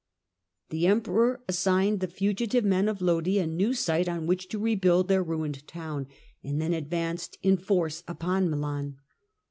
The 0.69 0.87
Emperor 0.87 1.41
assigned 1.47 1.99
the 1.99 2.07
fugitive 2.07 2.65
men 2.65 2.89
of 2.89 3.03
Lodi 3.03 3.37
a 3.37 3.45
new 3.45 3.75
site 3.75 4.09
on 4.09 4.25
which 4.25 4.47
to 4.49 4.57
rebuild 4.57 5.09
their 5.09 5.21
ruined 5.21 5.67
town, 5.67 6.07
and 6.43 6.59
then 6.59 6.73
advanced 6.73 7.37
in 7.43 7.55
force 7.55 8.03
upon 8.07 8.49
Milan. 8.49 8.97